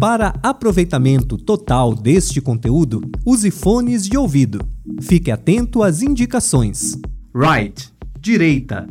[0.00, 4.60] Para aproveitamento total deste conteúdo, use fones de ouvido.
[5.02, 6.96] Fique atento às indicações.
[7.34, 8.86] Right, direita.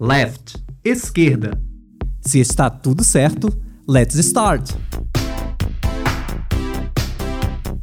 [0.00, 1.60] Left, esquerda.
[2.22, 3.52] Se está tudo certo,
[3.86, 4.74] let's start!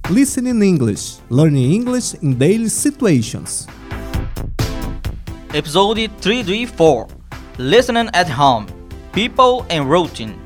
[0.09, 1.19] Listening English.
[1.29, 3.67] Learning English in daily situations.
[5.53, 7.07] Episode 334
[7.59, 8.65] Listening at Home
[9.11, 10.42] People and Routine.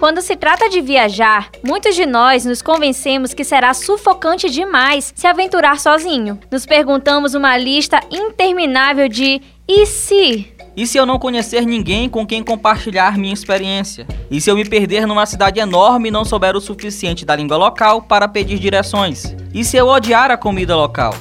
[0.00, 5.26] Quando se trata de viajar, muitos de nós nos convencemos que será sufocante demais se
[5.26, 6.38] aventurar sozinho.
[6.50, 10.54] Nos perguntamos uma lista interminável de e se?
[10.74, 14.06] E se eu não conhecer ninguém com quem compartilhar minha experiência?
[14.30, 17.58] E se eu me perder numa cidade enorme e não souber o suficiente da língua
[17.58, 19.36] local para pedir direções?
[19.52, 21.12] E se eu odiar a comida local?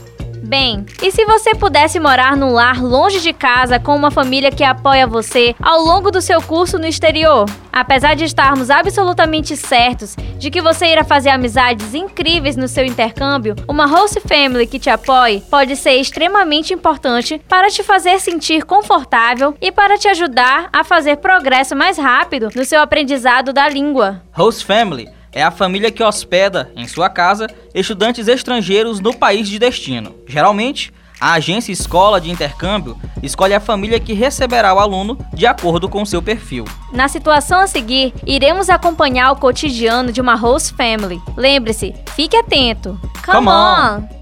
[0.41, 4.63] Bem, e se você pudesse morar num lar longe de casa com uma família que
[4.63, 7.45] apoia você ao longo do seu curso no exterior?
[7.71, 13.55] Apesar de estarmos absolutamente certos de que você irá fazer amizades incríveis no seu intercâmbio,
[13.67, 19.55] uma host family que te apoie pode ser extremamente importante para te fazer sentir confortável
[19.61, 24.21] e para te ajudar a fazer progresso mais rápido no seu aprendizado da língua.
[24.33, 29.59] Host family é a família que hospeda, em sua casa, estudantes estrangeiros no país de
[29.59, 30.15] destino.
[30.27, 35.89] Geralmente, a agência escola de intercâmbio escolhe a família que receberá o aluno de acordo
[35.89, 36.63] com seu perfil.
[36.93, 41.21] Na situação a seguir, iremos acompanhar o cotidiano de uma host family.
[41.35, 42.97] Lembre-se, fique atento.
[43.25, 44.19] Come, Come on.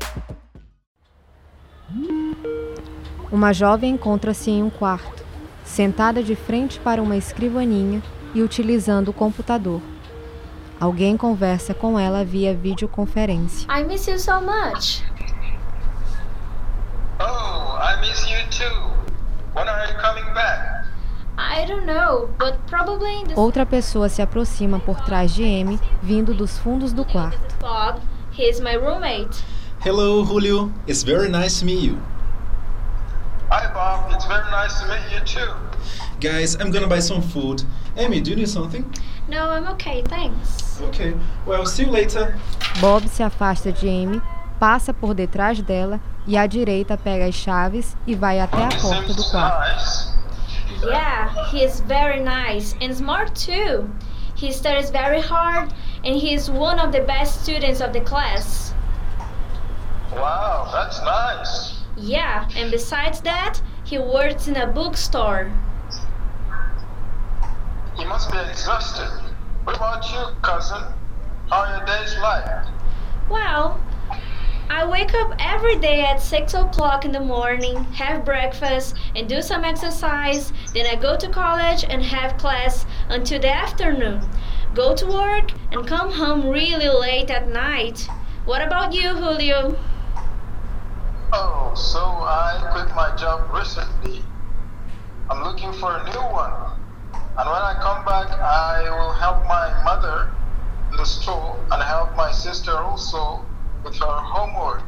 [3.31, 5.23] Uma jovem encontra-se em um quarto,
[5.63, 8.01] sentada de frente para uma escrivaninha
[8.33, 9.81] e utilizando o computador.
[10.79, 13.67] Alguém conversa com ela via videoconferência.
[13.71, 15.03] I miss you so much.
[17.19, 18.91] Oh, I miss you too.
[19.55, 20.85] When are you coming back?
[21.35, 25.79] I don't know, but probably in the Outra pessoa se aproxima por trás de Amy,
[26.01, 27.55] vindo dos fundos do quarto.
[27.59, 27.99] Bob.
[28.31, 29.43] He's my roommate.
[29.79, 30.71] Hello, Julio.
[30.85, 31.97] It's very nice to meet you.
[33.49, 34.11] Hi, Bob.
[34.13, 35.53] It's very nice to meet you too.
[36.19, 37.63] Guys, I'm gonna buy some food.
[37.95, 38.85] Amy, do you need something?
[39.27, 40.66] No, I'm okay, thanks.
[40.81, 41.13] Okay,
[41.45, 42.37] well, see you later.
[42.79, 44.21] Bob se afasta de Amy,
[44.59, 48.81] passa por detrás dela e à direita pega as chaves e vai até a He
[48.81, 50.17] porta do quarto.
[50.83, 53.89] Yeah, he's very nice and smart too.
[54.35, 55.73] He studies very hard
[56.03, 58.73] and he's one of the best students of the class.
[60.13, 61.77] Wow, that's nice.
[61.97, 65.51] Yeah, and besides that, he works in a bookstore.
[67.97, 69.26] You must be exhausted.
[69.67, 70.81] What about you, cousin?
[71.49, 72.63] How are your days like?
[73.29, 73.77] Well,
[74.69, 79.41] I wake up every day at 6 o'clock in the morning, have breakfast, and do
[79.41, 80.53] some exercise.
[80.73, 84.21] Then I go to college and have class until the afternoon.
[84.73, 88.07] Go to work and come home really late at night.
[88.45, 89.77] What about you, Julio?
[91.33, 94.23] Oh, so I quit my job recently.
[95.29, 96.66] I'm looking for a new one.
[97.37, 100.31] And when I come back, I will help my mother
[100.89, 103.45] in the store and help my sister also
[103.83, 104.81] with her homework.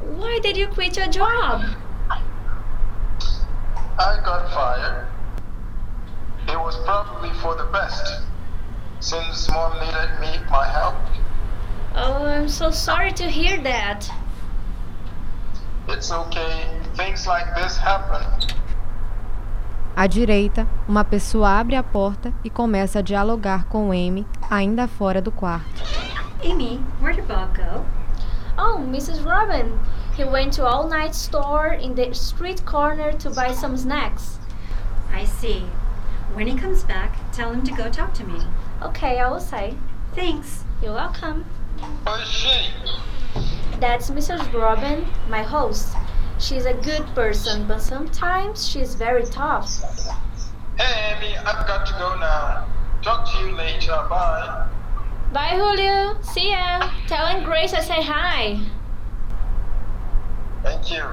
[0.00, 1.62] Why did you quit your job?
[2.10, 2.20] I
[4.24, 5.06] got fired.
[6.48, 8.22] It was probably for the best,
[8.98, 10.96] since mom needed me my help.
[11.94, 14.10] Oh, I'm so sorry to hear that.
[15.86, 16.66] It's okay.
[16.96, 18.24] Things like this happen.
[19.94, 25.20] À direita, uma pessoa abre a porta e começa a dialogar com Amy, ainda fora
[25.20, 25.82] do quarto.
[26.42, 27.84] Amy, where did Bob go?
[28.56, 29.22] Oh, Mrs.
[29.22, 29.78] Robin.
[30.16, 34.38] He went to all night store in the street corner to buy some snacks.
[35.12, 35.66] I see.
[36.34, 38.40] When he comes back, tell him to go talk to me.
[38.82, 39.74] Okay, I will say.
[40.14, 40.64] Thanks.
[40.82, 41.44] You're welcome.
[42.06, 42.70] Who is she?
[43.78, 44.52] That's Mrs.
[44.52, 45.94] Robin, my host.
[46.42, 49.70] She's a good person, but sometimes she's very tough.
[50.76, 52.66] Hey, Amy, I've got to go now.
[53.00, 53.92] Talk to you later.
[54.10, 54.68] Bye.
[55.32, 56.20] Bye, Julio.
[56.22, 56.90] See ya.
[57.06, 58.60] Tell Aunt Grace I say hi.
[60.64, 61.04] Thank you.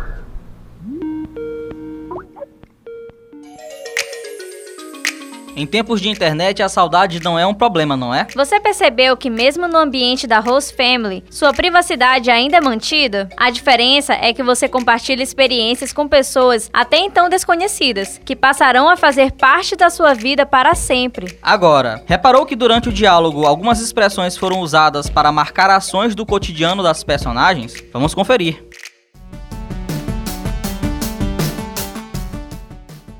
[5.59, 8.25] Em tempos de internet, a saudade não é um problema, não é?
[8.33, 13.27] Você percebeu que mesmo no ambiente da host family, sua privacidade ainda é mantida?
[13.35, 18.95] A diferença é que você compartilha experiências com pessoas até então desconhecidas, que passarão a
[18.95, 21.37] fazer parte da sua vida para sempre.
[21.41, 26.81] Agora, reparou que durante o diálogo algumas expressões foram usadas para marcar ações do cotidiano
[26.81, 27.83] das personagens?
[27.91, 28.63] Vamos conferir.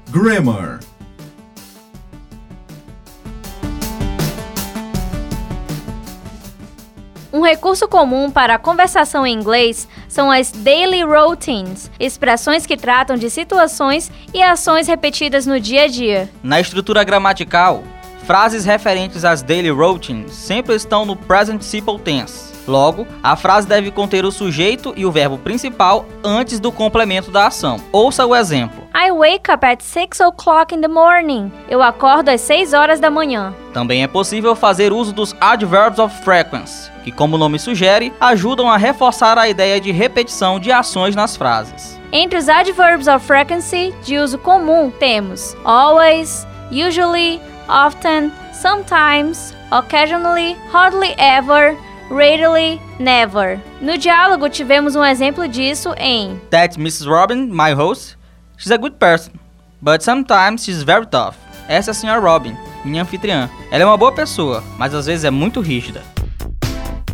[0.09, 0.79] Grammar.
[7.39, 13.15] Um recurso comum para a conversação em inglês são as daily routines, expressões que tratam
[13.15, 16.29] de situações e ações repetidas no dia a dia.
[16.43, 17.81] Na estrutura gramatical,
[18.25, 22.51] frases referentes às daily routines sempre estão no present simple tense.
[22.69, 27.47] Logo, a frase deve conter o sujeito e o verbo principal antes do complemento da
[27.47, 27.77] ação.
[27.91, 28.83] Ouça o exemplo.
[28.93, 31.51] I wake up at 6 o'clock in the morning.
[31.67, 33.55] Eu acordo às 6 horas da manhã.
[33.73, 38.69] Também é possível fazer uso dos adverbs of frequency, que, como o nome sugere, ajudam
[38.69, 41.99] a reforçar a ideia de repetição de ações nas frases.
[42.11, 51.15] Entre os adverbs of frequency de uso comum temos always, usually, often, sometimes, occasionally, hardly
[51.17, 51.75] ever,
[52.09, 53.59] rarely, never.
[53.81, 57.07] No diálogo tivemos um exemplo disso em That's Mrs.
[57.07, 58.17] Robin, my host.
[58.57, 59.33] She's a good person,
[59.81, 61.35] but sometimes she's very tough.
[61.67, 63.49] Essa é a senhora Robin, minha anfitriã.
[63.71, 66.03] Ela é uma boa pessoa, mas às vezes é muito rígida.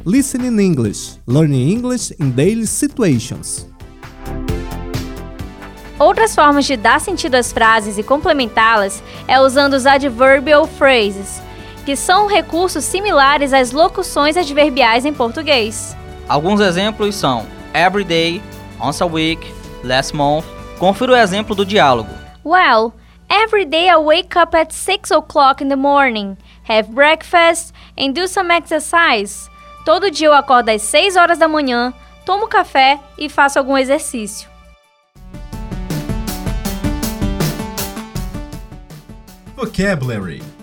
[0.06, 1.20] Listening English.
[1.28, 3.68] Learning English in daily situations.
[5.98, 11.42] Outras formas de dar sentido às frases e complementá-las é usando os adverbial phrases,
[11.86, 15.96] que são recursos similares às locuções adverbiais em português.
[16.28, 18.42] Alguns exemplos são every day,
[18.82, 19.46] once a week,
[19.84, 20.46] last month.
[20.80, 22.10] Confira o exemplo do diálogo.
[22.44, 22.94] Well,
[23.30, 26.36] every day I wake up at 6 o'clock in the morning,
[26.68, 29.50] have breakfast and do some exercise.
[29.86, 31.94] Todo dia eu acordo às 6 horas da manhã,
[32.26, 34.50] tomo café e faço algum exercício.
[39.56, 40.55] Vocabulary.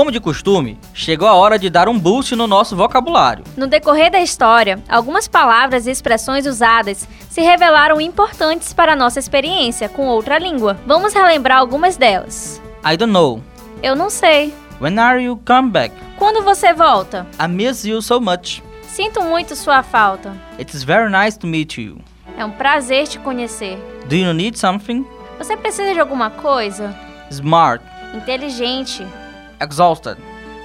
[0.00, 3.44] Como de costume, chegou a hora de dar um boost no nosso vocabulário.
[3.54, 9.18] No decorrer da história, algumas palavras e expressões usadas se revelaram importantes para a nossa
[9.18, 10.78] experiência com outra língua.
[10.86, 12.62] Vamos relembrar algumas delas.
[12.82, 13.42] I don't know.
[13.82, 14.54] Eu não sei.
[14.80, 15.94] When are you come back?
[16.16, 17.26] Quando você volta?
[17.38, 18.62] I miss you so much.
[18.80, 20.34] Sinto muito sua falta.
[20.58, 21.98] It's very nice to meet you.
[22.38, 23.76] É um prazer te conhecer.
[24.08, 25.04] Do you need something?
[25.36, 26.96] Você precisa de alguma coisa?
[27.30, 27.84] Smart.
[28.14, 29.06] Inteligente,
[29.60, 30.16] Exhausted.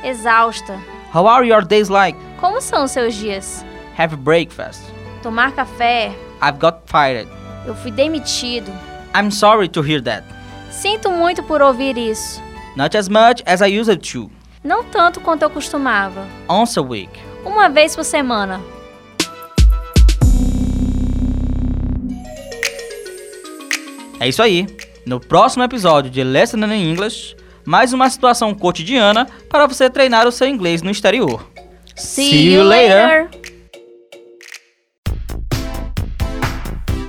[0.03, 0.79] exausta.
[1.13, 2.17] How are your days like?
[2.39, 3.65] Como são os seus dias?
[3.97, 4.81] Have breakfast.
[5.23, 6.13] Tomar café?
[6.41, 7.27] I've got fired.
[7.65, 8.71] Eu fui demitido.
[9.15, 10.23] I'm sorry to hear that.
[10.69, 12.41] Sinto muito por ouvir isso.
[12.75, 14.29] Not as much as I used to.
[14.63, 16.25] Não tanto quanto eu costumava.
[16.49, 17.09] Once a week.
[17.45, 18.59] Uma vez por semana.
[24.19, 24.67] É isso aí.
[25.05, 30.31] No próximo episódio de Listening in English, mais uma situação cotidiana para você treinar o
[30.31, 31.49] seu inglês no exterior.
[31.95, 33.29] See, you later.